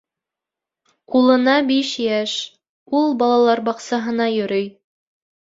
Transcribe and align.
Улына 1.19 1.57
биш 1.67 1.91
йәш. 2.05 2.33
Ул 3.01 3.15
балалар 3.21 3.63
баҡсаһына 3.71 4.29
йөрөй. 4.41 4.69